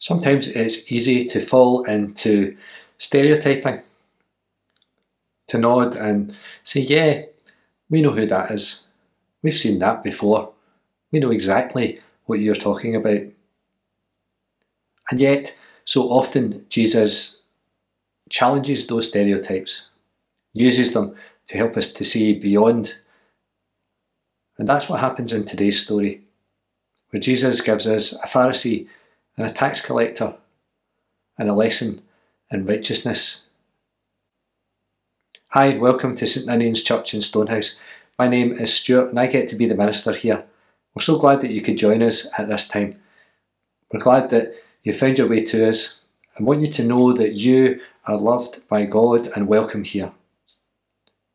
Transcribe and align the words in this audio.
Sometimes 0.00 0.48
it's 0.48 0.90
easy 0.90 1.24
to 1.26 1.40
fall 1.40 1.84
into 1.84 2.56
stereotyping, 2.96 3.82
to 5.48 5.58
nod 5.58 5.94
and 5.94 6.34
say, 6.64 6.80
Yeah, 6.80 7.24
we 7.90 8.00
know 8.00 8.10
who 8.10 8.24
that 8.24 8.50
is. 8.50 8.86
We've 9.42 9.58
seen 9.58 9.78
that 9.80 10.02
before. 10.02 10.52
We 11.12 11.20
know 11.20 11.30
exactly 11.30 12.00
what 12.24 12.40
you're 12.40 12.54
talking 12.54 12.96
about. 12.96 13.24
And 15.10 15.20
yet, 15.20 15.58
so 15.84 16.08
often, 16.08 16.64
Jesus 16.70 17.42
challenges 18.30 18.86
those 18.86 19.08
stereotypes, 19.08 19.88
uses 20.54 20.94
them 20.94 21.14
to 21.48 21.58
help 21.58 21.76
us 21.76 21.92
to 21.92 22.04
see 22.04 22.38
beyond. 22.38 23.02
And 24.56 24.66
that's 24.66 24.88
what 24.88 25.00
happens 25.00 25.32
in 25.32 25.44
today's 25.44 25.82
story, 25.82 26.22
where 27.10 27.20
Jesus 27.20 27.60
gives 27.60 27.86
us 27.86 28.14
a 28.22 28.26
Pharisee 28.26 28.88
and 29.40 29.50
a 29.50 29.54
tax 29.54 29.80
collector 29.80 30.34
and 31.38 31.48
a 31.48 31.54
lesson 31.54 32.02
in 32.50 32.66
righteousness. 32.66 33.48
Hi, 35.52 35.78
welcome 35.78 36.14
to 36.16 36.26
St 36.26 36.46
Ninian's 36.46 36.82
Church 36.82 37.14
in 37.14 37.22
Stonehouse. 37.22 37.78
My 38.18 38.28
name 38.28 38.52
is 38.52 38.74
Stuart 38.74 39.08
and 39.08 39.18
I 39.18 39.28
get 39.28 39.48
to 39.48 39.56
be 39.56 39.64
the 39.64 39.74
minister 39.74 40.12
here. 40.12 40.44
We're 40.94 41.00
so 41.00 41.18
glad 41.18 41.40
that 41.40 41.52
you 41.52 41.62
could 41.62 41.78
join 41.78 42.02
us 42.02 42.30
at 42.36 42.48
this 42.48 42.68
time. 42.68 43.00
We're 43.90 44.00
glad 44.00 44.28
that 44.28 44.54
you 44.82 44.92
found 44.92 45.16
your 45.16 45.28
way 45.28 45.42
to 45.46 45.66
us 45.66 46.02
and 46.36 46.46
want 46.46 46.60
you 46.60 46.66
to 46.66 46.84
know 46.84 47.14
that 47.14 47.32
you 47.32 47.80
are 48.04 48.18
loved 48.18 48.68
by 48.68 48.84
God 48.84 49.28
and 49.34 49.48
welcome 49.48 49.84
here. 49.84 50.12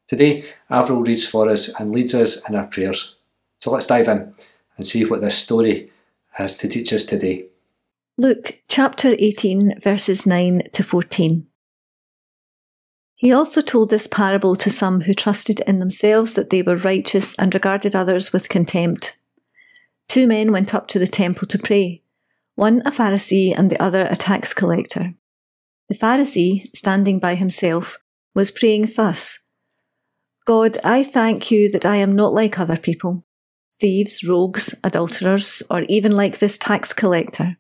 Today, 0.08 0.46
Avril 0.70 1.02
reads 1.02 1.28
for 1.28 1.50
us 1.50 1.70
and 1.80 1.92
leads 1.92 2.14
us 2.14 2.48
in 2.48 2.56
our 2.56 2.68
prayers. 2.68 3.16
So 3.62 3.72
let's 3.72 3.88
dive 3.88 4.08
in 4.10 4.36
and 4.78 4.86
see 4.86 5.06
what 5.06 5.22
this 5.22 5.40
story 5.40 5.92
has 6.34 6.56
to 6.58 6.70
teach 6.70 6.94
us 6.94 7.04
today. 7.04 7.48
Luke 8.18 8.62
chapter 8.70 9.14
18, 9.20 9.82
verses 9.82 10.26
9 10.26 10.62
to 10.72 10.84
14. 10.84 11.48
He 13.16 13.34
also 13.34 13.60
told 13.60 13.90
this 13.90 14.08
parable 14.08 14.56
to 14.56 14.70
some 14.70 15.02
who 15.02 15.14
trusted 15.14 15.60
in 15.68 15.80
themselves 15.80 16.34
that 16.36 16.50
they 16.50 16.62
were 16.62 16.78
righteous 16.78 17.36
and 17.36 17.54
regarded 17.54 17.94
others 17.94 18.32
with 18.32 18.48
contempt. 18.48 19.20
Two 20.08 20.28
men 20.28 20.54
went 20.54 20.74
up 20.74 20.88
to 20.88 21.00
the 21.00 21.08
temple 21.08 21.46
to 21.50 21.60
pray, 21.60 22.04
one 22.56 22.82
a 22.86 22.92
Pharisee 22.92 23.54
and 23.54 23.70
the 23.70 23.84
other 23.84 24.08
a 24.10 24.16
tax 24.16 24.54
collector. 24.54 25.16
The 25.90 25.96
Pharisee, 25.96 26.74
standing 26.74 27.20
by 27.20 27.36
himself, 27.36 28.00
was 28.34 28.50
praying 28.50 28.92
thus 28.96 29.40
God, 30.46 30.78
I 30.86 31.04
thank 31.04 31.52
you 31.52 31.70
that 31.70 31.86
I 31.86 31.98
am 31.98 32.16
not 32.16 32.32
like 32.32 32.58
other 32.58 32.78
people, 32.78 33.26
thieves, 33.74 34.24
rogues, 34.24 34.74
adulterers, 34.86 35.62
or 35.70 35.82
even 35.90 36.14
like 36.14 36.40
this 36.40 36.58
tax 36.58 36.94
collector. 36.94 37.58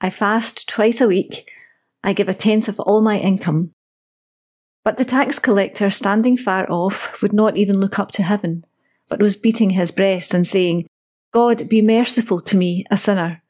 I 0.00 0.10
fast 0.10 0.68
twice 0.68 1.00
a 1.00 1.08
week. 1.08 1.50
I 2.04 2.12
give 2.12 2.28
a 2.28 2.34
tenth 2.34 2.68
of 2.68 2.78
all 2.80 3.00
my 3.00 3.18
income. 3.18 3.72
But 4.84 4.98
the 4.98 5.04
tax 5.04 5.38
collector, 5.38 5.90
standing 5.90 6.36
far 6.36 6.70
off, 6.70 7.20
would 7.22 7.32
not 7.32 7.56
even 7.56 7.80
look 7.80 7.98
up 7.98 8.12
to 8.12 8.22
heaven, 8.22 8.64
but 9.08 9.20
was 9.20 9.36
beating 9.36 9.70
his 9.70 9.90
breast 9.90 10.32
and 10.34 10.46
saying, 10.46 10.86
God, 11.32 11.68
be 11.68 11.82
merciful 11.82 12.40
to 12.40 12.56
me, 12.56 12.84
a 12.90 12.96
sinner. 12.96 13.42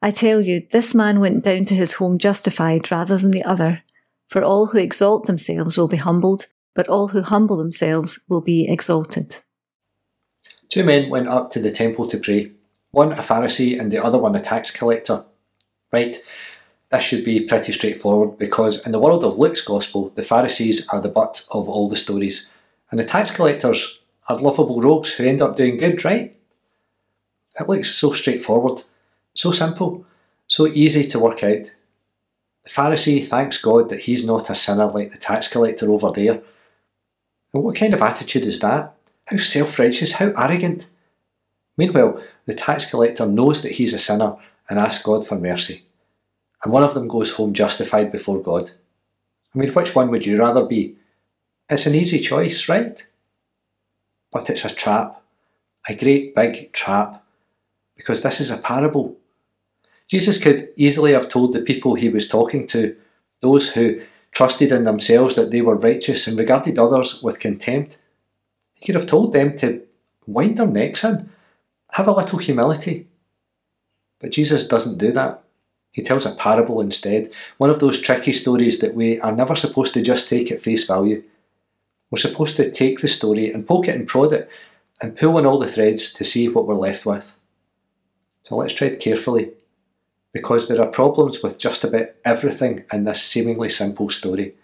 I 0.00 0.10
tell 0.10 0.40
you, 0.40 0.66
this 0.70 0.94
man 0.94 1.20
went 1.20 1.44
down 1.44 1.64
to 1.66 1.74
his 1.74 1.94
home 1.94 2.18
justified 2.18 2.90
rather 2.90 3.18
than 3.18 3.32
the 3.32 3.44
other. 3.44 3.82
For 4.26 4.42
all 4.42 4.66
who 4.66 4.78
exalt 4.78 5.26
themselves 5.26 5.76
will 5.76 5.88
be 5.88 5.96
humbled, 5.96 6.46
but 6.74 6.88
all 6.88 7.08
who 7.08 7.22
humble 7.22 7.56
themselves 7.56 8.20
will 8.28 8.40
be 8.40 8.66
exalted. 8.70 9.38
Two 10.68 10.84
men 10.84 11.10
went 11.10 11.28
up 11.28 11.50
to 11.50 11.60
the 11.60 11.72
temple 11.72 12.06
to 12.08 12.18
pray, 12.18 12.52
one 12.90 13.12
a 13.12 13.16
Pharisee 13.16 13.78
and 13.78 13.90
the 13.90 14.02
other 14.02 14.18
one 14.18 14.36
a 14.36 14.40
tax 14.40 14.70
collector. 14.70 15.24
Right, 15.90 16.18
this 16.90 17.02
should 17.02 17.24
be 17.24 17.46
pretty 17.46 17.72
straightforward 17.72 18.38
because 18.38 18.84
in 18.86 18.92
the 18.92 18.98
world 18.98 19.24
of 19.24 19.38
Luke's 19.38 19.62
Gospel, 19.62 20.10
the 20.10 20.22
Pharisees 20.22 20.88
are 20.88 21.00
the 21.00 21.08
butt 21.08 21.46
of 21.50 21.68
all 21.68 21.88
the 21.88 21.96
stories, 21.96 22.48
and 22.90 22.98
the 22.98 23.04
tax 23.04 23.30
collectors 23.30 24.00
are 24.28 24.38
lovable 24.38 24.80
rogues 24.80 25.14
who 25.14 25.24
end 25.26 25.42
up 25.42 25.56
doing 25.56 25.78
good, 25.78 26.04
right? 26.04 26.36
It 27.58 27.68
looks 27.68 27.90
so 27.90 28.12
straightforward, 28.12 28.82
so 29.34 29.50
simple, 29.50 30.06
so 30.46 30.66
easy 30.66 31.04
to 31.04 31.18
work 31.18 31.42
out. 31.42 31.74
The 32.64 32.70
Pharisee 32.70 33.26
thanks 33.26 33.58
God 33.58 33.88
that 33.88 34.00
he's 34.00 34.26
not 34.26 34.50
a 34.50 34.54
sinner 34.54 34.86
like 34.86 35.10
the 35.10 35.18
tax 35.18 35.48
collector 35.48 35.90
over 35.90 36.10
there. 36.10 36.42
And 37.52 37.62
what 37.62 37.76
kind 37.76 37.94
of 37.94 38.02
attitude 38.02 38.44
is 38.44 38.60
that? 38.60 38.94
How 39.26 39.36
self 39.36 39.78
righteous, 39.78 40.12
how 40.12 40.32
arrogant. 40.36 40.88
Meanwhile, 41.76 42.22
the 42.46 42.54
tax 42.54 42.86
collector 42.86 43.26
knows 43.26 43.62
that 43.62 43.72
he's 43.72 43.94
a 43.94 43.98
sinner 43.98 44.36
and 44.68 44.78
ask 44.78 45.02
God 45.04 45.26
for 45.26 45.38
mercy 45.38 45.84
and 46.62 46.72
one 46.72 46.82
of 46.82 46.94
them 46.94 47.08
goes 47.08 47.32
home 47.32 47.52
justified 47.52 48.10
before 48.10 48.42
God. 48.42 48.72
I 49.54 49.58
mean, 49.58 49.72
which 49.72 49.94
one 49.94 50.10
would 50.10 50.26
you 50.26 50.38
rather 50.38 50.64
be? 50.64 50.96
It's 51.70 51.86
an 51.86 51.94
easy 51.94 52.18
choice, 52.18 52.68
right? 52.68 53.06
But 54.32 54.50
it's 54.50 54.64
a 54.64 54.74
trap, 54.74 55.22
a 55.88 55.94
great 55.94 56.34
big 56.34 56.72
trap, 56.72 57.22
because 57.96 58.22
this 58.22 58.40
is 58.40 58.50
a 58.50 58.58
parable. 58.58 59.16
Jesus 60.08 60.42
could 60.42 60.70
easily 60.76 61.12
have 61.12 61.28
told 61.28 61.52
the 61.52 61.60
people 61.60 61.94
he 61.94 62.08
was 62.08 62.28
talking 62.28 62.66
to, 62.68 62.96
those 63.40 63.70
who 63.70 64.00
trusted 64.32 64.72
in 64.72 64.84
themselves 64.84 65.34
that 65.34 65.50
they 65.50 65.60
were 65.60 65.74
righteous 65.74 66.26
and 66.26 66.38
regarded 66.38 66.78
others 66.78 67.22
with 67.22 67.40
contempt, 67.40 67.98
he 68.74 68.86
could 68.86 68.94
have 68.94 69.06
told 69.06 69.32
them 69.32 69.56
to 69.58 69.82
wind 70.26 70.56
their 70.56 70.66
necks 70.66 71.04
in, 71.04 71.30
have 71.92 72.08
a 72.08 72.12
little 72.12 72.38
humility. 72.38 73.07
But 74.20 74.32
Jesus 74.32 74.66
doesn't 74.66 74.98
do 74.98 75.12
that. 75.12 75.42
He 75.92 76.02
tells 76.02 76.26
a 76.26 76.32
parable 76.32 76.80
instead, 76.80 77.30
one 77.56 77.70
of 77.70 77.80
those 77.80 78.00
tricky 78.00 78.32
stories 78.32 78.78
that 78.80 78.94
we 78.94 79.20
are 79.20 79.32
never 79.32 79.54
supposed 79.54 79.94
to 79.94 80.02
just 80.02 80.28
take 80.28 80.52
at 80.52 80.62
face 80.62 80.86
value. 80.86 81.22
We're 82.10 82.18
supposed 82.18 82.56
to 82.56 82.70
take 82.70 83.00
the 83.00 83.08
story 83.08 83.52
and 83.52 83.66
poke 83.66 83.88
it 83.88 83.96
and 83.96 84.06
prod 84.06 84.32
it 84.32 84.48
and 85.00 85.16
pull 85.16 85.36
on 85.36 85.46
all 85.46 85.58
the 85.58 85.68
threads 85.68 86.10
to 86.12 86.24
see 86.24 86.48
what 86.48 86.66
we're 86.66 86.74
left 86.74 87.06
with. 87.06 87.34
So 88.42 88.56
let's 88.56 88.72
tread 88.72 89.00
carefully, 89.00 89.50
because 90.32 90.68
there 90.68 90.80
are 90.80 90.88
problems 90.88 91.42
with 91.42 91.58
just 91.58 91.84
about 91.84 92.08
everything 92.24 92.84
in 92.92 93.04
this 93.04 93.22
seemingly 93.22 93.68
simple 93.68 94.10
story. 94.10 94.54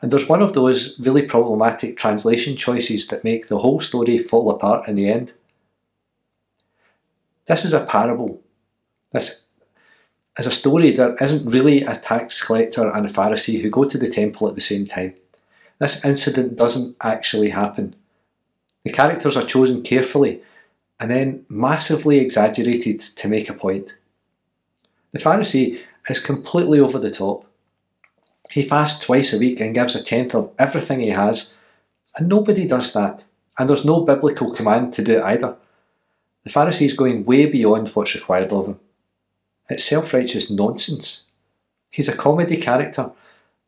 And 0.00 0.10
there's 0.10 0.28
one 0.28 0.42
of 0.42 0.52
those 0.52 0.98
really 0.98 1.22
problematic 1.22 1.96
translation 1.96 2.56
choices 2.56 3.06
that 3.08 3.24
make 3.24 3.46
the 3.46 3.58
whole 3.58 3.80
story 3.80 4.18
fall 4.18 4.50
apart 4.50 4.88
in 4.88 4.96
the 4.96 5.08
end. 5.08 5.34
This 7.46 7.64
is 7.64 7.72
a 7.72 7.84
parable. 7.84 8.40
This 9.12 9.46
is 10.38 10.46
a 10.46 10.50
story 10.50 10.92
there 10.92 11.14
isn't 11.16 11.50
really 11.50 11.82
a 11.82 11.94
tax 11.94 12.42
collector 12.42 12.90
and 12.90 13.04
a 13.04 13.08
Pharisee 13.08 13.60
who 13.60 13.70
go 13.70 13.84
to 13.84 13.98
the 13.98 14.08
temple 14.08 14.48
at 14.48 14.54
the 14.54 14.60
same 14.60 14.86
time. 14.86 15.14
This 15.78 16.04
incident 16.04 16.56
doesn't 16.56 16.96
actually 17.02 17.50
happen. 17.50 17.96
The 18.84 18.92
characters 18.92 19.36
are 19.36 19.42
chosen 19.42 19.82
carefully 19.82 20.42
and 20.98 21.10
then 21.10 21.44
massively 21.48 22.18
exaggerated 22.18 23.00
to 23.00 23.28
make 23.28 23.50
a 23.50 23.54
point. 23.54 23.96
The 25.12 25.18
Pharisee 25.18 25.80
is 26.08 26.20
completely 26.20 26.78
over 26.80 26.98
the 26.98 27.10
top. 27.10 27.44
He 28.50 28.62
fasts 28.62 29.04
twice 29.04 29.32
a 29.32 29.38
week 29.38 29.60
and 29.60 29.74
gives 29.74 29.94
a 29.94 30.04
tenth 30.04 30.34
of 30.34 30.52
everything 30.58 31.00
he 31.00 31.10
has, 31.10 31.56
and 32.16 32.28
nobody 32.28 32.66
does 32.66 32.92
that, 32.92 33.24
and 33.58 33.68
there's 33.68 33.84
no 33.84 34.02
biblical 34.02 34.52
command 34.52 34.94
to 34.94 35.02
do 35.02 35.18
it 35.18 35.24
either. 35.24 35.56
The 36.44 36.50
Pharisee 36.50 36.86
is 36.86 36.94
going 36.94 37.24
way 37.24 37.46
beyond 37.46 37.88
what's 37.90 38.14
required 38.14 38.52
of 38.52 38.66
him. 38.66 38.80
It's 39.68 39.84
self 39.84 40.12
righteous 40.12 40.50
nonsense. 40.50 41.26
He's 41.90 42.08
a 42.08 42.16
comedy 42.16 42.56
character, 42.56 43.12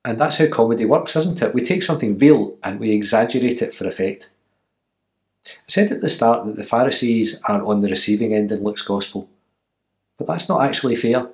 and 0.05 0.21
that's 0.21 0.39
how 0.39 0.49
comedy 0.49 0.85
works, 0.85 1.15
isn't 1.17 1.41
it? 1.43 1.55
We 1.55 1.65
take 1.65 1.83
something 1.83 2.19
real 2.19 2.57
and 2.63 2.81
we 2.81 2.91
exaggerate 2.91 3.63
it 3.63 3.75
for 3.75 3.87
effect. 3.87 4.31
I 5.47 5.51
said 5.69 5.93
at 5.93 6.01
the 6.01 6.11
start 6.11 6.47
that 6.47 6.57
the 6.57 6.65
Pharisees 6.65 7.41
are 7.45 7.63
on 7.65 7.83
the 7.83 7.89
receiving 7.89 8.33
end 8.33 8.51
in 8.51 8.65
Luke's 8.65 8.83
Gospel, 8.83 9.29
but 10.19 10.27
that's 10.27 10.49
not 10.49 10.65
actually 10.65 10.97
fair. 10.97 11.29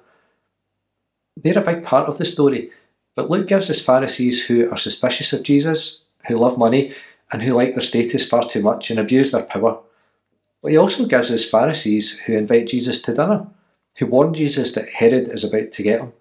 They're 1.36 1.58
a 1.58 1.62
big 1.64 1.84
part 1.84 2.08
of 2.08 2.18
the 2.18 2.24
story, 2.24 2.70
but 3.14 3.30
Luke 3.30 3.46
gives 3.46 3.70
us 3.70 3.80
Pharisees 3.80 4.46
who 4.46 4.70
are 4.70 4.76
suspicious 4.76 5.32
of 5.32 5.44
Jesus, 5.44 6.00
who 6.26 6.36
love 6.36 6.58
money, 6.58 6.92
and 7.32 7.42
who 7.42 7.54
like 7.54 7.74
their 7.74 7.82
status 7.82 8.28
far 8.28 8.42
too 8.42 8.62
much 8.62 8.90
and 8.90 8.98
abuse 8.98 9.30
their 9.30 9.44
power. 9.44 9.80
But 10.62 10.72
he 10.72 10.76
also 10.76 11.06
gives 11.06 11.30
us 11.30 11.48
Pharisees 11.48 12.18
who 12.20 12.34
invite 12.34 12.68
Jesus 12.68 13.00
to 13.02 13.14
dinner 13.14 13.46
who 14.00 14.06
warn 14.06 14.34
Jesus 14.34 14.72
that 14.72 14.88
Herod 14.88 15.28
is 15.28 15.44
about 15.44 15.72
to 15.72 15.82
get 15.82 16.00
him, 16.00 16.12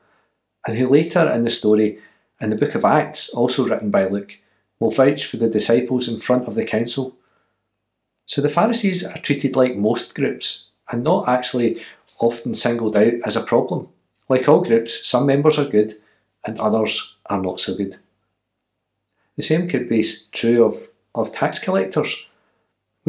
and 0.67 0.77
who 0.77 0.87
later 0.87 1.29
in 1.31 1.43
the 1.43 1.49
story, 1.49 1.99
in 2.41 2.49
the 2.49 2.55
book 2.55 2.75
of 2.75 2.85
Acts, 2.85 3.29
also 3.29 3.65
written 3.65 3.89
by 3.89 4.05
Luke, 4.05 4.37
will 4.79 4.91
vouch 4.91 5.25
for 5.25 5.37
the 5.37 5.49
disciples 5.49 6.07
in 6.07 6.19
front 6.19 6.47
of 6.47 6.55
the 6.55 6.65
council. 6.65 7.15
So 8.25 8.41
the 8.41 8.49
Pharisees 8.49 9.05
are 9.05 9.17
treated 9.17 9.55
like 9.55 9.75
most 9.75 10.13
groups, 10.15 10.67
and 10.91 11.03
not 11.03 11.27
actually 11.27 11.81
often 12.19 12.53
singled 12.53 12.97
out 12.97 13.13
as 13.25 13.35
a 13.35 13.43
problem. 13.43 13.87
Like 14.27 14.47
all 14.47 14.61
groups, 14.61 15.07
some 15.07 15.25
members 15.25 15.57
are 15.57 15.65
good 15.65 15.95
and 16.45 16.59
others 16.59 17.15
are 17.27 17.41
not 17.41 17.59
so 17.59 17.75
good. 17.75 17.97
The 19.35 19.43
same 19.43 19.67
could 19.67 19.87
be 19.87 20.05
true 20.31 20.63
of, 20.63 20.89
of 21.15 21.33
tax 21.33 21.59
collectors. 21.59 22.25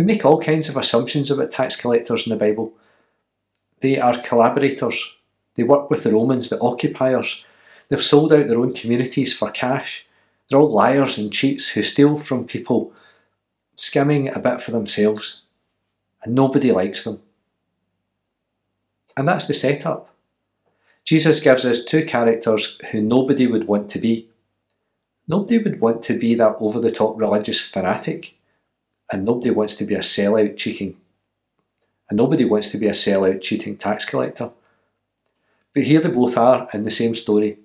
We 0.00 0.06
make 0.06 0.25
all 0.25 0.41
kinds 0.41 0.70
of 0.70 0.79
assumptions 0.79 1.31
about 1.31 1.50
tax 1.50 1.76
collectors 1.76 2.26
in 2.26 2.31
the 2.31 2.43
Bible, 2.43 2.73
they 3.81 3.99
are 3.99 4.17
collaborators, 4.17 5.14
They 5.56 5.62
work 5.62 5.91
with 5.91 6.05
the 6.05 6.12
Romans, 6.12 6.49
the 6.49 6.58
occupiers. 6.58 7.44
They've 7.88 8.02
sold 8.02 8.32
out 8.32 8.47
their 8.47 8.61
own 8.61 8.73
communities 8.73 9.37
for 9.37 9.50
cash. 9.50 10.06
They're 10.49 10.58
all 10.58 10.73
liars 10.73 11.19
and 11.19 11.31
cheats 11.31 11.69
who 11.69 11.82
steal 11.82 12.17
from 12.17 12.47
people, 12.47 12.94
skimming 13.75 14.35
a 14.35 14.38
bit 14.38 14.62
for 14.62 14.70
themselves. 14.70 15.43
And 16.23 16.35
nobody 16.35 16.73
likes 16.73 17.05
them. 17.05 17.20
And 19.19 19.29
that's 19.29 19.44
the 19.44 19.52
setup. 19.52 20.08
Jesus 21.05 21.41
gives 21.41 21.67
us 21.67 21.85
two 21.85 22.06
characters 22.06 22.79
who 22.91 23.02
nobody 23.02 23.47
would 23.47 23.67
want 23.67 23.91
to 23.91 23.99
be. 23.99 24.31
Nobody 25.29 25.58
would 25.58 25.82
want 25.82 26.02
to 26.05 26.19
be 26.19 26.35
that 26.37 26.56
over 26.58 26.81
the 26.81 26.91
top 26.91 27.20
religious 27.20 27.61
fanatic, 27.61 28.40
and 29.11 29.25
nobody 29.25 29.51
wants 29.51 29.75
to 29.77 29.85
be 29.85 29.95
a 29.95 30.01
sellout 30.01 30.57
cheating. 30.57 30.97
And 32.09 32.17
nobody 32.17 32.45
wants 32.45 32.69
to 32.71 32.79
be 32.79 32.87
a 32.87 32.93
sellout 32.93 33.41
cheating 33.41 33.77
tax 33.77 34.05
collector. 34.05 34.53
But 35.75 35.85
here 35.85 36.01
they 36.01 36.11
both 36.11 36.37
are 36.37 36.69
in 36.75 36.83
the 36.83 36.91
same 36.91 37.15
story. 37.15 37.59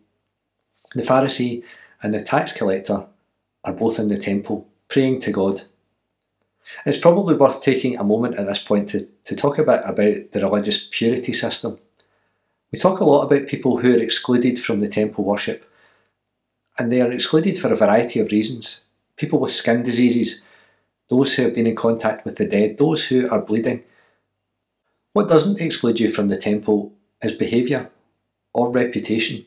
The 0.93 1.03
Pharisee 1.03 1.63
and 2.01 2.13
the 2.13 2.23
tax 2.23 2.51
collector 2.51 3.07
are 3.63 3.73
both 3.73 3.99
in 3.99 4.07
the 4.07 4.17
temple, 4.17 4.67
praying 4.87 5.21
to 5.21 5.31
God. 5.31 5.63
It's 6.85 6.97
probably 6.97 7.35
worth 7.35 7.61
taking 7.61 7.97
a 7.97 8.03
moment 8.03 8.37
at 8.37 8.47
this 8.47 8.59
point 8.59 8.89
to, 8.89 9.05
to 9.25 9.35
talk 9.35 9.57
a 9.57 9.63
bit 9.63 9.81
about 9.83 10.31
the 10.31 10.39
religious 10.41 10.87
purity 10.91 11.33
system. 11.33 11.79
We 12.71 12.79
talk 12.79 12.99
a 12.99 13.05
lot 13.05 13.23
about 13.23 13.47
people 13.47 13.77
who 13.77 13.93
are 13.95 14.01
excluded 14.01 14.59
from 14.59 14.79
the 14.79 14.87
temple 14.87 15.23
worship, 15.23 15.69
and 16.77 16.91
they 16.91 17.01
are 17.01 17.11
excluded 17.11 17.57
for 17.57 17.71
a 17.71 17.75
variety 17.75 18.19
of 18.19 18.31
reasons. 18.31 18.81
People 19.15 19.39
with 19.39 19.51
skin 19.51 19.83
diseases, 19.83 20.41
those 21.09 21.35
who 21.35 21.43
have 21.43 21.53
been 21.53 21.67
in 21.67 21.75
contact 21.75 22.25
with 22.25 22.37
the 22.37 22.47
dead, 22.47 22.77
those 22.77 23.07
who 23.07 23.29
are 23.29 23.41
bleeding. 23.41 23.83
What 25.13 25.29
doesn't 25.29 25.61
exclude 25.61 25.99
you 25.99 26.09
from 26.09 26.27
the 26.27 26.37
temple 26.37 26.93
is 27.21 27.31
behaviour 27.31 27.89
or 28.53 28.71
reputation, 28.71 29.45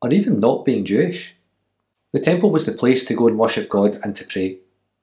or 0.00 0.12
even 0.12 0.40
not 0.40 0.64
being 0.64 0.84
Jewish. 0.84 1.34
The 2.12 2.20
temple 2.20 2.50
was 2.50 2.64
the 2.64 2.72
place 2.72 3.04
to 3.06 3.14
go 3.14 3.26
and 3.26 3.38
worship 3.38 3.68
God 3.68 3.98
and 4.02 4.14
to 4.16 4.24
pray, 4.24 4.58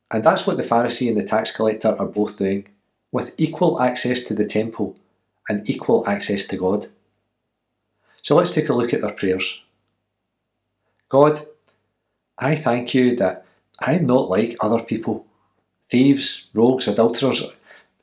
and 0.09 0.23
that's 0.23 0.47
what 0.47 0.57
the 0.57 0.63
Pharisee 0.63 1.09
and 1.09 1.17
the 1.17 1.25
tax 1.25 1.55
collector 1.55 1.95
are 1.99 2.05
both 2.05 2.37
doing, 2.37 2.67
with 3.11 3.35
equal 3.37 3.81
access 3.81 4.21
to 4.21 4.33
the 4.33 4.45
temple 4.45 4.97
and 5.49 5.69
equal 5.69 6.07
access 6.07 6.45
to 6.45 6.57
God. 6.57 6.87
So 8.21 8.35
let's 8.35 8.53
take 8.53 8.69
a 8.69 8.73
look 8.73 8.93
at 8.93 9.01
their 9.01 9.11
prayers. 9.11 9.61
God, 11.09 11.41
I 12.37 12.55
thank 12.55 12.93
you 12.93 13.15
that 13.17 13.45
I'm 13.79 14.05
not 14.05 14.29
like 14.29 14.55
other 14.61 14.81
people 14.81 15.25
thieves, 15.91 16.47
rogues, 16.53 16.87
adulterers, 16.87 17.43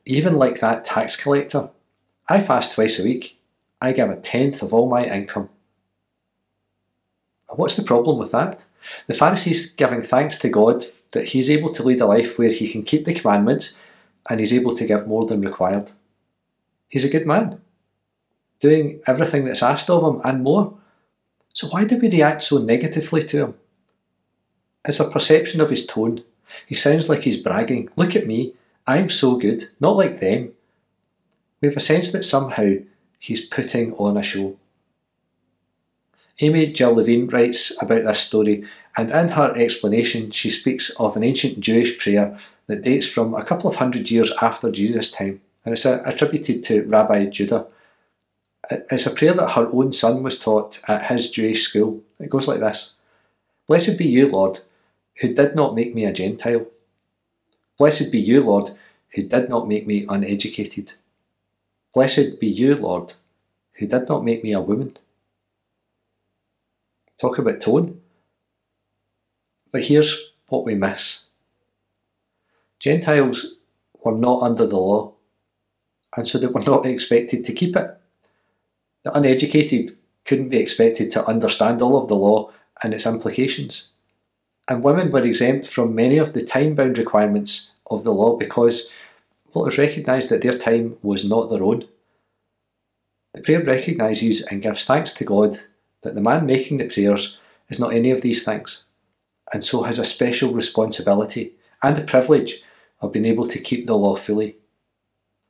even 0.05 0.35
like 0.35 0.59
that 0.59 0.85
tax 0.85 1.21
collector. 1.21 1.71
I 2.29 2.39
fast 2.39 2.73
twice 2.73 2.99
a 2.99 3.03
week. 3.03 3.39
I 3.81 3.91
give 3.91 4.09
a 4.09 4.15
tenth 4.15 4.61
of 4.61 4.73
all 4.73 4.87
my 4.87 5.03
income. 5.03 5.49
What's 7.49 7.75
the 7.75 7.83
problem 7.83 8.19
with 8.19 8.31
that? 8.31 8.65
The 9.07 9.15
Pharisee's 9.15 9.73
giving 9.73 10.03
thanks 10.03 10.35
to 10.37 10.49
God 10.49 10.85
that 11.11 11.29
he's 11.29 11.49
able 11.49 11.73
to 11.73 11.83
lead 11.83 11.99
a 11.99 12.05
life 12.05 12.37
where 12.37 12.51
he 12.51 12.71
can 12.71 12.83
keep 12.83 13.05
the 13.05 13.13
commandments 13.13 13.77
and 14.29 14.39
he's 14.39 14.53
able 14.53 14.75
to 14.75 14.85
give 14.85 15.07
more 15.07 15.25
than 15.25 15.41
required. 15.41 15.91
He's 16.87 17.03
a 17.03 17.09
good 17.09 17.25
man 17.25 17.59
doing 18.59 19.01
everything 19.07 19.45
that's 19.45 19.63
asked 19.63 19.89
of 19.89 20.03
him 20.03 20.21
and 20.23 20.43
more. 20.43 20.77
So 21.53 21.67
why 21.69 21.85
do 21.85 21.97
we 21.97 22.09
react 22.09 22.43
so 22.43 22.57
negatively 22.59 23.23
to 23.23 23.37
him? 23.45 23.53
It's 24.85 24.99
a 24.99 25.09
perception 25.09 25.61
of 25.61 25.69
his 25.69 25.85
tone. 25.85 26.23
He 26.65 26.75
sounds 26.75 27.09
like 27.09 27.21
he's 27.21 27.41
bragging. 27.41 27.89
Look 27.95 28.15
at 28.15 28.27
me, 28.27 28.53
I'm 28.87 29.09
so 29.09 29.37
good, 29.37 29.69
not 29.79 29.95
like 29.95 30.19
them. 30.19 30.53
We 31.61 31.67
have 31.67 31.77
a 31.77 31.81
sense 31.81 32.11
that 32.11 32.23
somehow 32.23 32.75
he's 33.19 33.45
putting 33.45 33.93
on 33.95 34.17
a 34.17 34.23
show. 34.23 34.57
Amy 36.41 36.71
Jill 36.71 36.95
Levine 36.95 37.27
writes 37.27 37.71
about 37.81 38.03
this 38.03 38.19
story, 38.19 38.63
and 38.95 39.11
in 39.11 39.29
her 39.29 39.53
explanation, 39.55 40.31
she 40.31 40.49
speaks 40.49 40.89
of 40.91 41.15
an 41.15 41.23
ancient 41.23 41.59
Jewish 41.59 41.99
prayer 41.99 42.37
that 42.67 42.83
dates 42.83 43.07
from 43.07 43.33
a 43.33 43.43
couple 43.43 43.69
of 43.69 43.75
hundred 43.75 44.09
years 44.09 44.31
after 44.41 44.71
Jesus' 44.71 45.11
time, 45.11 45.41
and 45.65 45.73
it's 45.73 45.85
attributed 45.85 46.63
to 46.63 46.83
Rabbi 46.83 47.25
Judah. 47.25 47.67
It's 48.71 49.05
a 49.05 49.11
prayer 49.11 49.33
that 49.33 49.51
her 49.51 49.67
own 49.73 49.91
son 49.91 50.23
was 50.23 50.39
taught 50.39 50.79
at 50.87 51.11
his 51.11 51.29
Jewish 51.29 51.63
school. 51.63 52.03
It 52.19 52.29
goes 52.29 52.47
like 52.47 52.59
this 52.59 52.95
Blessed 53.67 53.97
be 53.97 54.05
you, 54.05 54.27
Lord, 54.27 54.61
who 55.19 55.29
did 55.29 55.55
not 55.55 55.75
make 55.75 55.93
me 55.93 56.05
a 56.05 56.13
Gentile. 56.13 56.65
Blessed 57.77 58.11
be 58.11 58.19
you, 58.19 58.41
Lord, 58.41 58.71
who 59.13 59.23
did 59.23 59.49
not 59.49 59.67
make 59.67 59.85
me 59.85 60.05
uneducated. 60.07 60.93
Blessed 61.93 62.39
be 62.39 62.47
you, 62.47 62.75
Lord, 62.75 63.13
who 63.73 63.87
did 63.87 64.07
not 64.07 64.23
make 64.23 64.43
me 64.43 64.53
a 64.53 64.61
woman. 64.61 64.97
Talk 67.19 67.37
about 67.37 67.61
tone. 67.61 68.01
But 69.71 69.85
here's 69.85 70.31
what 70.47 70.65
we 70.65 70.75
miss 70.75 71.27
Gentiles 72.79 73.57
were 74.01 74.17
not 74.17 74.41
under 74.41 74.65
the 74.65 74.77
law, 74.77 75.13
and 76.15 76.25
so 76.25 76.37
they 76.37 76.47
were 76.47 76.61
not 76.61 76.85
expected 76.85 77.45
to 77.45 77.53
keep 77.53 77.75
it. 77.75 77.97
The 79.03 79.13
uneducated 79.13 79.91
couldn't 80.25 80.49
be 80.49 80.59
expected 80.59 81.11
to 81.11 81.25
understand 81.25 81.81
all 81.81 82.01
of 82.01 82.07
the 82.07 82.15
law 82.15 82.51
and 82.81 82.93
its 82.93 83.05
implications. 83.05 83.89
And 84.69 84.83
women 84.83 85.11
were 85.11 85.25
exempt 85.25 85.65
from 85.65 85.95
many 85.95 86.19
of 86.19 86.33
the 86.33 86.45
time 86.45 86.75
bound 86.75 86.99
requirements 86.99 87.73
of 87.87 88.03
the 88.03 88.13
law 88.13 88.37
because 88.37 88.91
well, 89.51 89.65
it 89.65 89.69
was 89.69 89.77
recognised 89.79 90.29
that 90.29 90.43
their 90.43 90.53
time 90.53 90.97
was 91.01 91.27
not 91.27 91.49
their 91.49 91.63
own. 91.63 91.85
The 93.33 93.41
prayer 93.41 93.63
recognises 93.63 94.41
and 94.41 94.61
gives 94.61 94.85
thanks 94.85 95.11
to 95.13 95.25
God 95.25 95.59
that 96.03 96.13
the 96.13 96.21
man 96.21 96.45
making 96.45 96.77
the 96.77 96.87
prayers 96.87 97.39
is 97.67 97.79
not 97.79 97.93
any 97.93 98.11
of 98.11 98.21
these 98.21 98.43
things, 98.43 98.85
and 99.51 99.65
so 99.65 99.83
has 99.83 99.97
a 99.97 100.05
special 100.05 100.53
responsibility 100.53 101.53
and 101.81 101.95
the 101.97 102.03
privilege 102.03 102.61
of 103.01 103.11
being 103.11 103.25
able 103.25 103.47
to 103.47 103.59
keep 103.59 103.87
the 103.87 103.95
law 103.95 104.15
fully. 104.15 104.57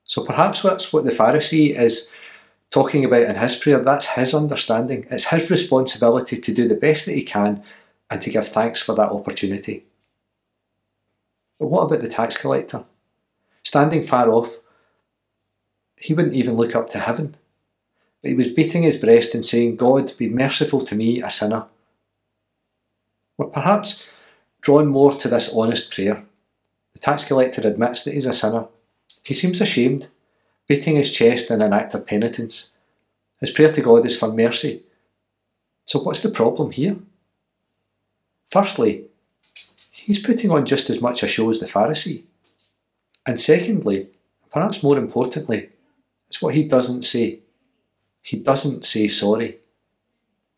So 0.06 0.24
perhaps 0.24 0.62
that's 0.62 0.94
what 0.94 1.04
the 1.04 1.12
Pharisee 1.12 1.77
is 1.77 2.13
talking 2.72 3.04
about 3.04 3.24
in 3.24 3.36
his 3.36 3.56
prayer, 3.56 3.83
that's 3.83 4.07
his 4.07 4.33
understanding. 4.33 5.07
It's 5.10 5.25
his 5.25 5.50
responsibility 5.51 6.38
to 6.38 6.54
do 6.54 6.68
the 6.68 6.75
best 6.75 7.06
that 7.06 7.13
he 7.13 7.24
can 7.24 7.63
and 8.10 8.22
to 8.22 8.30
give 8.30 8.48
thanks 8.48 8.82
for 8.82 8.96
that 8.96 9.12
opportunity. 9.12 9.86
But 11.60 11.68
what 11.68 11.84
about 11.84 12.02
the 12.02 12.08
tax 12.08 12.38
collector? 12.38 12.86
Standing 13.64 14.02
far 14.02 14.30
off, 14.30 14.58
he 15.98 16.14
wouldn't 16.14 16.34
even 16.34 16.56
look 16.56 16.76
up 16.76 16.90
to 16.92 17.00
heaven. 17.00 17.36
But 18.22 18.30
he 18.30 18.36
was 18.36 18.48
beating 18.48 18.84
his 18.84 18.98
breast 18.98 19.36
and 19.36 19.44
saying, 19.44 19.76
God, 19.76 20.16
be 20.18 20.30
merciful 20.30 20.82
to 20.82 20.96
me, 20.96 21.22
a 21.22 21.30
sinner. 21.30 21.66
We're 23.38 23.48
perhaps 23.48 24.08
drawn 24.62 24.88
more 24.88 25.13
to 25.13 25.28
this 25.28 25.54
honest 25.54 25.94
prayer. 25.94 26.24
The 26.94 27.00
tax 27.00 27.25
collector 27.25 27.68
admits 27.68 28.04
that 28.04 28.13
he's 28.13 28.25
a 28.25 28.34
sinner. 28.34 28.66
He 29.24 29.34
seems 29.34 29.62
ashamed 29.62 30.10
beating 30.68 30.96
his 30.96 31.12
chest 31.12 31.50
in 31.50 31.62
an 31.62 31.74
act 31.74 31.94
of 31.94 32.06
penitence. 32.06 32.72
His 33.39 33.51
prayer 33.51 33.72
to 33.72 33.82
God 33.82 34.06
is 34.06 34.18
for 34.18 34.32
mercy. 34.32 34.84
So, 35.86 36.00
what's 36.00 36.22
the 36.22 36.30
problem 36.30 36.72
here? 36.72 36.98
Firstly, 38.50 39.06
he's 39.91 40.20
putting 40.20 40.51
on 40.51 40.65
just 40.65 40.89
as 40.89 41.01
much 41.01 41.24
a 41.24 41.27
show 41.27 41.50
as 41.50 41.60
the 41.60 41.68
Pharisee. 41.68 42.24
And 43.25 43.39
secondly, 43.39 44.08
perhaps 44.51 44.82
more 44.82 44.98
importantly, 44.98 45.70
it's 46.27 46.41
what 46.41 46.56
he 46.56 46.68
doesn't 46.68 47.03
say. 47.03 47.39
He 48.22 48.39
doesn't 48.39 48.86
say 48.86 49.08
sorry. 49.08 49.58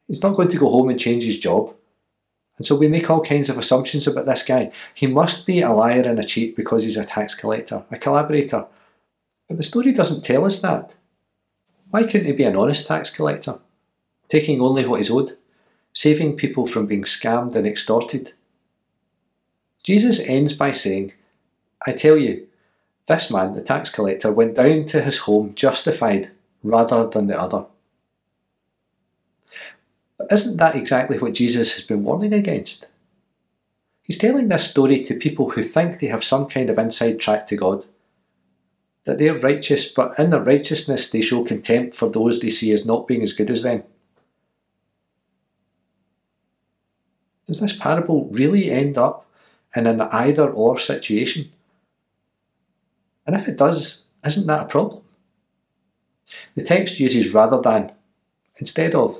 He's 0.08 0.24
not 0.24 0.36
going 0.36 0.50
to 0.50 0.58
go 0.58 0.70
home 0.70 0.90
and 0.90 1.00
change 1.00 1.24
his 1.24 1.40
job. 1.40 1.74
And 2.58 2.66
so 2.66 2.76
we 2.76 2.88
make 2.88 3.10
all 3.10 3.24
kinds 3.24 3.50
of 3.50 3.58
assumptions 3.58 4.08
about 4.08 4.26
this 4.26 4.44
guy. 4.44 4.72
He 4.94 5.08
must 5.08 5.48
be 5.48 5.62
a 5.62 5.72
liar 5.72 6.04
and 6.04 6.20
a 6.20 6.24
cheat 6.24 6.56
because 6.56 6.84
he's 6.84 6.98
a 6.98 7.06
tax 7.06 7.34
collector, 7.34 7.84
a 7.90 7.98
collaborator, 7.98 8.68
but 9.48 9.58
the 9.58 9.64
story 9.64 9.92
doesn't 9.92 10.24
tell 10.24 10.46
us 10.46 10.62
that. 10.62 10.96
Why 11.90 12.04
couldn't 12.04 12.28
he 12.28 12.32
be 12.32 12.44
an 12.44 12.56
honest 12.56 12.88
tax 12.88 13.10
collector, 13.10 13.60
taking 14.30 14.62
only 14.62 14.86
what 14.86 15.02
is 15.02 15.12
owed, 15.12 15.38
saving 15.94 16.38
people 16.38 16.66
from 16.66 16.86
being 16.86 17.04
scammed 17.04 17.56
and 17.56 17.68
extorted? 17.68 18.34
Jesus 19.84 20.20
ends 20.20 20.54
by 20.54 20.72
saying, 20.72 21.14
I 21.86 21.94
tell 21.94 22.18
you, 22.18 22.48
this 23.08 23.32
man, 23.32 23.54
the 23.54 23.62
tax 23.62 23.90
collector, 23.90 24.32
went 24.32 24.56
down 24.56 24.86
to 24.88 25.02
his 25.02 25.20
home 25.20 25.54
justified 25.56 26.32
rather 26.64 27.08
than 27.08 27.28
the 27.28 27.40
other. 27.40 27.66
But 30.18 30.32
isn't 30.32 30.58
that 30.58 30.76
exactly 30.76 31.18
what 31.18 31.34
Jesus 31.34 31.74
has 31.74 31.84
been 31.84 32.04
warning 32.04 32.34
against? 32.34 32.90
He's 34.04 34.18
telling 34.18 34.50
this 34.50 34.70
story 34.70 35.02
to 35.04 35.16
people 35.16 35.52
who 35.52 35.64
think 35.64 36.00
they 36.00 36.08
have 36.08 36.24
some 36.24 36.48
kind 36.48 36.70
of 36.70 36.78
inside 36.78 37.20
track 37.20 37.48
to 37.48 37.56
God 37.56 37.86
that 39.04 39.18
they're 39.18 39.38
righteous, 39.38 39.92
but 39.92 40.18
in 40.20 40.30
their 40.30 40.44
righteousness 40.44 41.10
they 41.10 41.22
show 41.22 41.44
contempt 41.44 41.96
for 41.96 42.10
those 42.10 42.40
they 42.40 42.50
see 42.50 42.72
as 42.72 42.86
not 42.86 43.08
being 43.08 43.24
as 43.24 43.34
good 43.34 43.50
as 43.50 43.64
them. 43.64 43.84
Does 47.52 47.60
this 47.60 47.76
parable 47.76 48.30
really 48.32 48.72
end 48.72 48.98
up 48.98 49.26
in 49.76 49.86
an 49.86 50.00
either 50.00 50.50
or 50.50 50.80
situation? 50.80 51.52
And 53.28 53.36
if 53.36 53.46
it 53.50 53.58
does, 53.58 54.08
isn't 54.26 54.48
that 54.48 54.68
a 54.68 54.70
problem? 54.70 55.04
The 56.56 56.64
text 56.64 56.98
uses 56.98 57.34
rather 57.34 57.60
than 57.60 57.92
instead 58.56 58.96
of. 58.96 59.20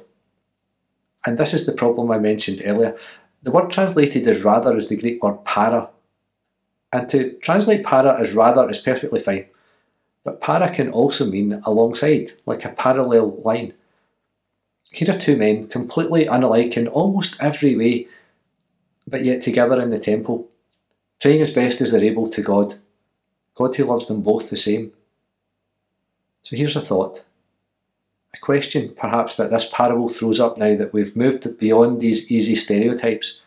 And 1.26 1.38
this 1.38 1.54
is 1.54 1.66
the 1.66 1.74
problem 1.74 2.10
I 2.10 2.20
mentioned 2.20 2.62
earlier. 2.64 2.98
The 3.44 3.52
word 3.52 3.70
translated 3.70 4.26
as 4.30 4.46
rather 4.46 4.78
is 4.78 4.88
the 4.88 4.96
Greek 4.96 5.22
word 5.22 5.44
para. 5.44 5.90
And 6.94 7.10
to 7.10 7.34
translate 7.40 7.84
para 7.84 8.18
as 8.18 8.32
rather 8.32 8.70
is 8.70 8.78
perfectly 8.78 9.20
fine. 9.20 9.48
But 10.24 10.40
para 10.40 10.74
can 10.74 10.90
also 10.90 11.26
mean 11.26 11.62
alongside, 11.66 12.32
like 12.46 12.64
a 12.64 12.70
parallel 12.70 13.42
line. 13.42 13.74
Here 14.90 15.14
are 15.14 15.20
two 15.20 15.36
men, 15.36 15.68
completely 15.68 16.28
unalike 16.28 16.78
in 16.78 16.88
almost 16.88 17.36
every 17.44 17.76
way, 17.76 18.08
but 19.12 19.24
yet 19.24 19.42
together 19.42 19.80
in 19.80 19.92
the 19.92 20.00
temple, 20.00 20.50
praying 21.22 21.42
as 21.42 21.54
best 21.54 21.82
as 21.82 21.92
they're 21.92 22.04
able 22.04 22.28
to 22.30 22.42
God, 22.42 22.76
God 23.54 23.76
who 23.76 23.84
loves 23.84 24.08
them 24.08 24.22
both 24.22 24.50
the 24.50 24.58
same. 24.58 24.94
So 26.42 26.56
here's 26.56 26.76
a 26.76 26.82
thought. 26.82 27.26
A 28.34 28.40
question, 28.40 28.96
perhaps, 28.96 29.36
that 29.36 29.52
this 29.52 29.70
parable 29.72 30.08
throws 30.08 30.40
up 30.40 30.58
now 30.58 30.76
that 30.76 30.94
we've 30.94 31.16
moved 31.16 31.58
beyond 31.58 32.00
these 32.00 32.32
easy 32.32 32.56
stereotypes. 32.56 33.42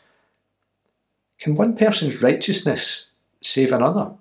Can 1.38 1.56
one 1.56 1.76
person's 1.76 2.22
righteousness 2.22 3.10
save 3.40 3.72
another? 3.72 4.12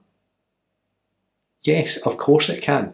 Yes, 1.62 1.98
of 1.98 2.18
course 2.18 2.50
it 2.50 2.62
can. 2.64 2.94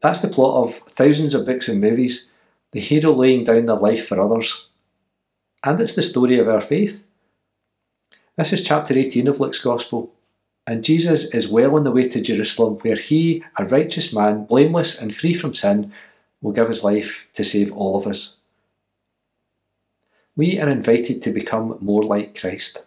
That's 0.00 0.20
the 0.20 0.28
plot 0.28 0.64
of 0.64 0.76
thousands 0.90 1.34
of 1.34 1.46
books 1.46 1.68
and 1.68 1.80
movies, 1.80 2.30
the 2.72 2.80
hero 2.80 3.12
laying 3.12 3.44
down 3.44 3.66
their 3.66 3.76
life 3.76 4.06
for 4.06 4.20
others. 4.20 4.68
And 5.62 5.80
it's 5.80 5.94
the 5.94 6.02
story 6.02 6.38
of 6.38 6.48
our 6.48 6.60
faith. 6.60 7.02
This 8.36 8.52
is 8.52 8.62
chapter 8.62 8.92
18 8.92 9.28
of 9.28 9.40
Luke's 9.40 9.60
Gospel, 9.60 10.12
and 10.66 10.84
Jesus 10.84 11.32
is 11.34 11.48
well 11.48 11.74
on 11.74 11.84
the 11.84 11.90
way 11.90 12.06
to 12.06 12.20
Jerusalem, 12.20 12.74
where 12.82 12.96
he, 12.96 13.42
a 13.56 13.64
righteous 13.64 14.12
man, 14.12 14.44
blameless 14.44 15.00
and 15.00 15.14
free 15.14 15.32
from 15.32 15.54
sin, 15.54 15.90
will 16.42 16.52
give 16.52 16.68
his 16.68 16.84
life 16.84 17.28
to 17.32 17.42
save 17.42 17.72
all 17.72 17.96
of 17.96 18.06
us. 18.06 18.36
We 20.36 20.60
are 20.60 20.68
invited 20.68 21.22
to 21.22 21.30
become 21.30 21.78
more 21.80 22.02
like 22.02 22.38
Christ. 22.38 22.84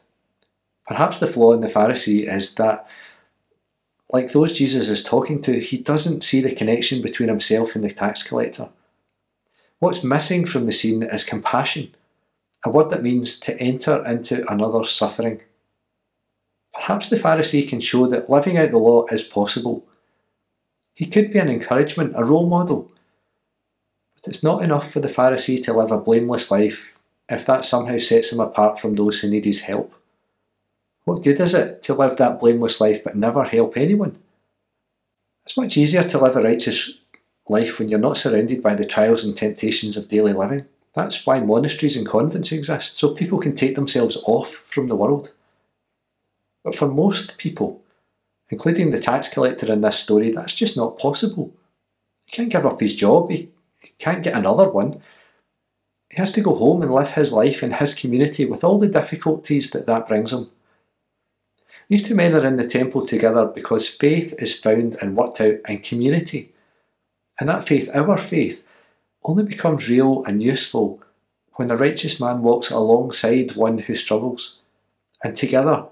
Perhaps 0.85 1.17
the 1.17 1.25
flaw 1.25 1.53
in 1.53 1.61
the 1.61 1.67
Pharisee 1.67 2.31
is 2.31 2.53
that, 2.55 2.87
like 4.13 4.31
those 4.31 4.55
Jesus 4.55 4.87
is 4.87 5.03
talking 5.03 5.41
to, 5.41 5.59
he 5.59 5.79
doesn't 5.79 6.23
see 6.23 6.41
the 6.41 6.53
connection 6.53 7.01
between 7.01 7.29
himself 7.29 7.73
and 7.73 7.83
the 7.83 7.89
tax 7.89 8.21
collector. 8.21 8.69
What's 9.79 10.03
missing 10.03 10.45
from 10.45 10.67
the 10.67 10.71
scene 10.71 11.01
is 11.01 11.23
compassion 11.23 11.95
a 12.65 12.69
word 12.69 12.89
that 12.89 13.03
means 13.03 13.39
to 13.39 13.59
enter 13.59 14.05
into 14.05 14.49
another's 14.51 14.89
suffering. 14.89 15.41
Perhaps 16.73 17.09
the 17.09 17.15
Pharisee 17.15 17.67
can 17.67 17.79
show 17.79 18.07
that 18.07 18.29
living 18.29 18.57
out 18.57 18.71
the 18.71 18.77
law 18.77 19.05
is 19.11 19.23
possible. 19.23 19.85
He 20.93 21.05
could 21.05 21.31
be 21.31 21.39
an 21.39 21.49
encouragement, 21.49 22.13
a 22.15 22.25
role 22.25 22.47
model. 22.47 22.91
But 24.15 24.27
it's 24.27 24.43
not 24.43 24.63
enough 24.63 24.91
for 24.91 24.99
the 24.99 25.07
Pharisee 25.07 25.63
to 25.63 25.73
live 25.73 25.91
a 25.91 25.97
blameless 25.97 26.51
life 26.51 26.95
if 27.29 27.45
that 27.45 27.63
somehow 27.63 27.97
sets 27.99 28.33
him 28.33 28.39
apart 28.39 28.79
from 28.79 28.95
those 28.95 29.19
who 29.19 29.29
need 29.29 29.45
his 29.45 29.61
help. 29.61 29.93
What 31.05 31.23
good 31.23 31.39
is 31.39 31.53
it 31.53 31.81
to 31.83 31.93
live 31.93 32.17
that 32.17 32.39
blameless 32.39 32.81
life 32.81 33.03
but 33.03 33.15
never 33.15 33.43
help 33.43 33.77
anyone? 33.77 34.17
It's 35.45 35.57
much 35.57 35.77
easier 35.77 36.03
to 36.03 36.17
live 36.17 36.35
a 36.35 36.41
righteous 36.41 36.99
life 37.47 37.79
when 37.79 37.89
you're 37.89 37.99
not 37.99 38.17
surrounded 38.17 38.61
by 38.61 38.75
the 38.75 38.85
trials 38.85 39.23
and 39.23 39.35
temptations 39.35 39.97
of 39.97 40.07
daily 40.07 40.33
living. 40.33 40.67
That's 40.95 41.25
why 41.25 41.39
monasteries 41.39 41.95
and 41.95 42.07
convents 42.07 42.51
exist, 42.51 42.97
so 42.97 43.13
people 43.13 43.39
can 43.39 43.55
take 43.55 43.75
themselves 43.75 44.17
off 44.25 44.51
from 44.51 44.87
the 44.87 44.95
world. 44.95 45.33
But 46.63 46.75
for 46.75 46.87
most 46.87 47.37
people, 47.37 47.81
including 48.49 48.91
the 48.91 48.99
tax 48.99 49.29
collector 49.29 49.71
in 49.71 49.81
this 49.81 49.99
story, 49.99 50.31
that's 50.31 50.53
just 50.53 50.75
not 50.75 50.97
possible. 50.97 51.53
He 52.25 52.31
can't 52.31 52.51
give 52.51 52.65
up 52.65 52.79
his 52.79 52.95
job, 52.95 53.29
he, 53.29 53.49
he 53.81 53.91
can't 53.97 54.23
get 54.23 54.35
another 54.35 54.69
one. 54.69 55.01
He 56.09 56.17
has 56.17 56.31
to 56.33 56.41
go 56.41 56.55
home 56.55 56.81
and 56.81 56.91
live 56.91 57.11
his 57.11 57.31
life 57.31 57.61
in 57.61 57.71
his 57.71 57.93
community 57.93 58.45
with 58.45 58.63
all 58.63 58.79
the 58.79 58.87
difficulties 58.87 59.69
that 59.71 59.85
that 59.85 60.07
brings 60.07 60.33
him. 60.33 60.49
These 61.87 62.07
two 62.07 62.15
men 62.15 62.33
are 62.33 62.45
in 62.45 62.57
the 62.57 62.67
temple 62.67 63.05
together 63.05 63.45
because 63.45 63.87
faith 63.87 64.33
is 64.39 64.57
found 64.57 64.97
and 65.01 65.15
worked 65.15 65.39
out 65.39 65.55
in 65.67 65.79
community. 65.79 66.51
And 67.39 67.47
that 67.47 67.67
faith, 67.67 67.89
our 67.93 68.17
faith, 68.17 68.63
only 69.23 69.43
becomes 69.43 69.89
real 69.89 70.23
and 70.25 70.41
useful 70.41 71.01
when 71.53 71.71
a 71.71 71.77
righteous 71.77 72.19
man 72.19 72.41
walks 72.41 72.69
alongside 72.69 73.55
one 73.55 73.79
who 73.79 73.93
struggles, 73.93 74.59
and 75.23 75.35
together 75.35 75.85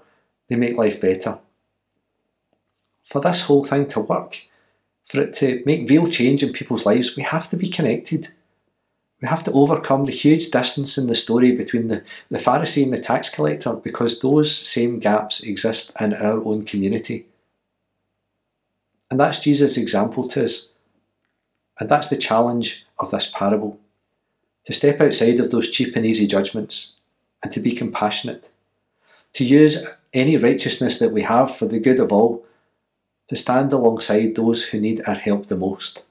they 0.48 0.56
make 0.56 0.76
life 0.76 1.00
better. 1.00 1.38
For 3.04 3.20
this 3.20 3.42
whole 3.42 3.64
thing 3.64 3.86
to 3.88 4.00
work, 4.00 4.48
for 5.04 5.20
it 5.20 5.34
to 5.34 5.62
make 5.66 5.88
real 5.88 6.06
change 6.06 6.42
in 6.42 6.52
people's 6.52 6.86
lives, 6.86 7.16
we 7.16 7.22
have 7.22 7.48
to 7.50 7.56
be 7.56 7.68
connected. 7.68 8.28
We 9.20 9.28
have 9.28 9.42
to 9.44 9.52
overcome 9.52 10.04
the 10.04 10.12
huge 10.12 10.50
distance 10.50 10.96
in 10.96 11.06
the 11.06 11.14
story 11.14 11.52
between 11.52 11.88
the, 11.88 12.04
the 12.30 12.38
Pharisee 12.38 12.84
and 12.84 12.92
the 12.92 13.00
tax 13.00 13.28
collector 13.28 13.72
because 13.74 14.20
those 14.20 14.54
same 14.54 15.00
gaps 15.00 15.40
exist 15.40 15.92
in 16.00 16.14
our 16.14 16.44
own 16.44 16.64
community. 16.64 17.26
And 19.10 19.18
that's 19.18 19.38
Jesus' 19.38 19.76
example 19.76 20.28
to 20.28 20.44
us. 20.44 20.68
And 21.78 21.88
that's 21.88 22.08
the 22.08 22.16
challenge 22.16 22.86
of 22.98 23.10
this 23.10 23.30
parable 23.32 23.78
to 24.64 24.72
step 24.72 25.00
outside 25.00 25.40
of 25.40 25.50
those 25.50 25.70
cheap 25.70 25.96
and 25.96 26.04
easy 26.04 26.26
judgments 26.26 26.94
and 27.42 27.52
to 27.52 27.60
be 27.60 27.72
compassionate, 27.72 28.50
to 29.32 29.44
use 29.44 29.86
any 30.12 30.36
righteousness 30.36 30.98
that 30.98 31.12
we 31.12 31.22
have 31.22 31.54
for 31.54 31.66
the 31.66 31.80
good 31.80 32.00
of 32.00 32.12
all, 32.12 32.44
to 33.28 33.36
stand 33.36 33.72
alongside 33.72 34.34
those 34.34 34.64
who 34.68 34.80
need 34.80 35.02
our 35.06 35.14
help 35.14 35.46
the 35.46 35.56
most. 35.56 36.04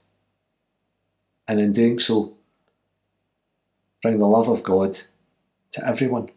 And 1.47 1.59
in 1.59 1.73
doing 1.73 1.99
so, 1.99 2.33
bring 4.01 4.17
the 4.17 4.27
love 4.27 4.47
of 4.47 4.63
God 4.63 4.99
to 5.73 5.87
everyone. 5.87 6.29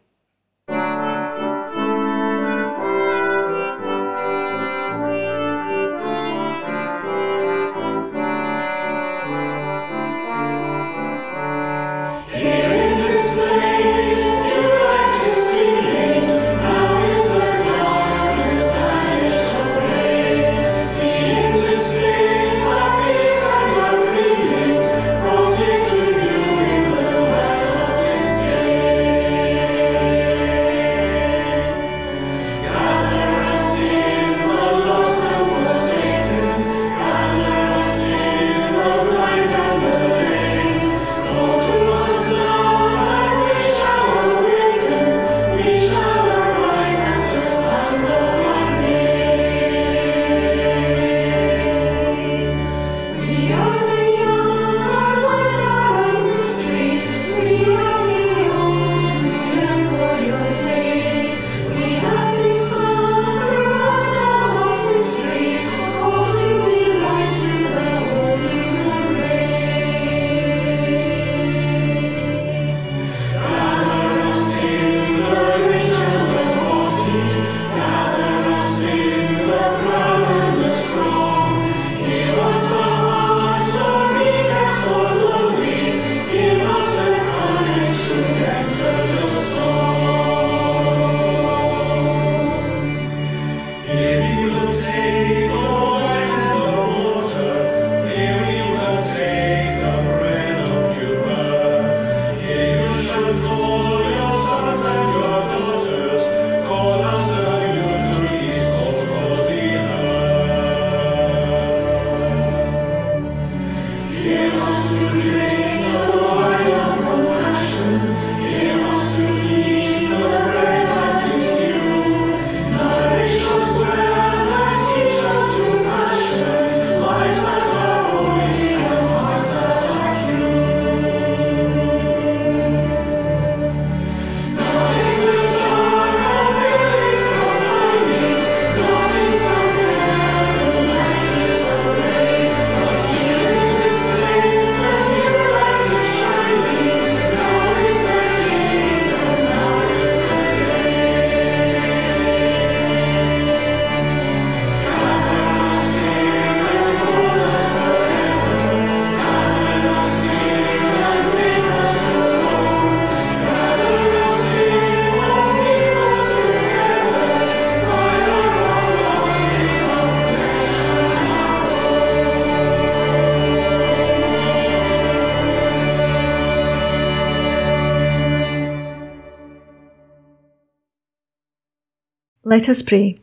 Let 182.50 182.68
us 182.68 182.82
pray. 182.82 183.16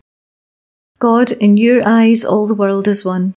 God, 1.00 1.34
in 1.34 1.58
your 1.58 1.86
eyes 1.86 2.24
all 2.24 2.48
the 2.48 2.56
world 2.56 2.88
is 2.88 3.04
one. 3.04 3.34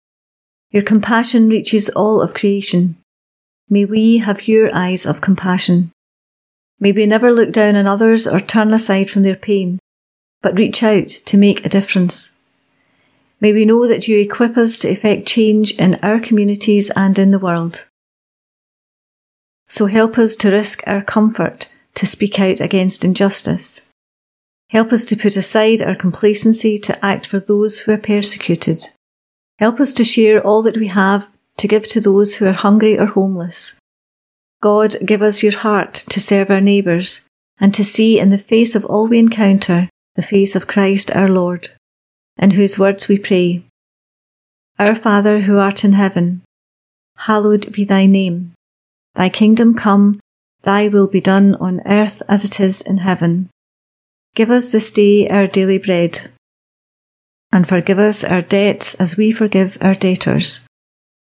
Your 0.70 0.84
compassion 0.84 1.48
reaches 1.48 1.88
all 1.88 2.22
of 2.22 2.32
creation. 2.32 2.96
May 3.68 3.86
we 3.86 4.18
have 4.18 4.46
your 4.46 4.72
eyes 4.72 5.04
of 5.04 5.20
compassion. 5.20 5.90
May 6.78 6.92
we 6.92 7.06
never 7.06 7.32
look 7.32 7.50
down 7.50 7.74
on 7.74 7.88
others 7.88 8.28
or 8.28 8.38
turn 8.38 8.72
aside 8.72 9.10
from 9.10 9.24
their 9.24 9.34
pain, 9.34 9.80
but 10.42 10.56
reach 10.56 10.84
out 10.84 11.08
to 11.08 11.36
make 11.36 11.66
a 11.66 11.68
difference. 11.68 12.30
May 13.40 13.52
we 13.52 13.64
know 13.64 13.88
that 13.88 14.06
you 14.06 14.20
equip 14.20 14.56
us 14.56 14.78
to 14.78 14.88
effect 14.88 15.26
change 15.26 15.72
in 15.72 15.96
our 16.04 16.20
communities 16.20 16.92
and 16.94 17.18
in 17.18 17.32
the 17.32 17.40
world. 17.40 17.84
So 19.66 19.86
help 19.86 20.18
us 20.18 20.36
to 20.36 20.52
risk 20.52 20.84
our 20.86 21.02
comfort 21.02 21.68
to 21.96 22.06
speak 22.06 22.38
out 22.38 22.60
against 22.60 23.04
injustice. 23.04 23.89
Help 24.70 24.92
us 24.92 25.04
to 25.06 25.16
put 25.16 25.36
aside 25.36 25.82
our 25.82 25.96
complacency 25.96 26.78
to 26.78 27.04
act 27.04 27.26
for 27.26 27.40
those 27.40 27.80
who 27.80 27.92
are 27.92 27.98
persecuted. 27.98 28.82
Help 29.58 29.80
us 29.80 29.92
to 29.94 30.04
share 30.04 30.40
all 30.40 30.62
that 30.62 30.76
we 30.76 30.86
have 30.86 31.28
to 31.56 31.66
give 31.66 31.88
to 31.88 32.00
those 32.00 32.36
who 32.36 32.46
are 32.46 32.52
hungry 32.52 32.96
or 32.96 33.06
homeless. 33.06 33.74
God, 34.62 34.94
give 35.04 35.22
us 35.22 35.42
your 35.42 35.56
heart 35.56 35.94
to 35.94 36.20
serve 36.20 36.50
our 36.50 36.60
neighbours 36.60 37.26
and 37.58 37.74
to 37.74 37.84
see 37.84 38.20
in 38.20 38.30
the 38.30 38.38
face 38.38 38.76
of 38.76 38.84
all 38.84 39.08
we 39.08 39.18
encounter 39.18 39.88
the 40.14 40.22
face 40.22 40.54
of 40.54 40.68
Christ 40.68 41.10
our 41.16 41.28
Lord, 41.28 41.70
in 42.38 42.52
whose 42.52 42.78
words 42.78 43.08
we 43.08 43.18
pray. 43.18 43.64
Our 44.78 44.94
Father 44.94 45.40
who 45.40 45.58
art 45.58 45.84
in 45.84 45.94
heaven, 45.94 46.42
hallowed 47.16 47.72
be 47.72 47.84
thy 47.84 48.06
name. 48.06 48.52
Thy 49.14 49.28
kingdom 49.28 49.74
come, 49.74 50.20
thy 50.62 50.86
will 50.88 51.08
be 51.08 51.20
done 51.20 51.56
on 51.56 51.80
earth 51.86 52.22
as 52.28 52.44
it 52.44 52.60
is 52.60 52.80
in 52.80 52.98
heaven. 52.98 53.50
Give 54.34 54.50
us 54.50 54.70
this 54.70 54.92
day 54.92 55.28
our 55.28 55.48
daily 55.48 55.78
bread, 55.78 56.30
and 57.50 57.66
forgive 57.66 57.98
us 57.98 58.22
our 58.22 58.42
debts 58.42 58.94
as 58.94 59.16
we 59.16 59.32
forgive 59.32 59.76
our 59.80 59.94
debtors. 59.94 60.66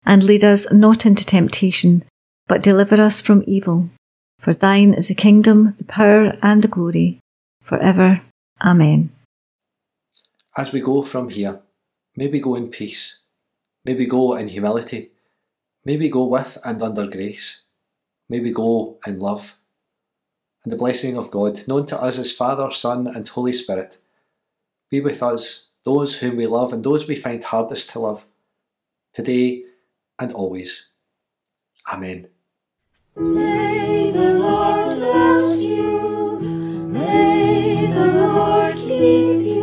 And 0.07 0.23
lead 0.23 0.43
us 0.43 0.73
not 0.73 1.05
into 1.05 1.25
temptation, 1.25 2.05
but 2.49 2.63
deliver 2.63 3.01
us 3.01 3.21
from 3.21 3.45
evil. 3.47 3.91
For 4.39 4.55
thine 4.55 4.95
is 4.95 5.09
the 5.09 5.15
kingdom, 5.15 5.75
the 5.77 5.85
power, 5.85 6.39
and 6.43 6.63
the 6.63 6.69
glory, 6.69 7.21
for 7.63 7.79
ever. 7.79 8.23
Amen. 8.65 9.11
As 10.57 10.73
we 10.73 10.81
go 10.81 11.03
from 11.03 11.29
here, 11.29 11.61
may 12.17 12.29
we 12.29 12.41
go 12.41 12.55
in 12.55 12.69
peace, 12.69 13.21
may 13.85 13.95
we 13.95 14.07
go 14.07 14.35
in 14.35 14.49
humility, 14.49 15.11
may 15.85 15.99
we 15.99 16.09
go 16.09 16.25
with 16.25 16.57
and 16.65 16.83
under 16.83 17.07
grace, 17.07 17.63
may 18.31 18.41
we 18.41 18.53
go 18.53 18.99
in 19.07 19.19
love 19.19 19.57
and 20.65 20.73
the 20.73 20.77
blessing 20.77 21.17
of 21.17 21.31
God, 21.31 21.63
known 21.69 21.87
to 21.87 22.01
us 22.01 22.19
as 22.19 22.33
Father, 22.33 22.71
Son, 22.71 23.07
and 23.07 23.29
Holy 23.29 23.53
Spirit, 23.53 23.99
be 24.91 25.01
with 25.01 25.23
us, 25.23 25.69
those 25.85 26.19
whom 26.19 26.37
we 26.37 26.47
love 26.47 26.73
and 26.73 26.83
those 26.83 27.07
we 27.07 27.15
find 27.15 27.45
hardest 27.45 27.91
to 27.91 28.01
love, 28.01 28.25
today 29.13 29.65
and 30.19 30.33
always. 30.33 30.91
Amen. 31.93 32.29
May 33.17 34.11
the 34.11 34.39
Lord 34.39 34.97
bless 34.97 35.63
you. 35.63 36.41
May 36.41 37.93
the 37.93 38.07
Lord 38.15 38.75
keep 38.77 39.54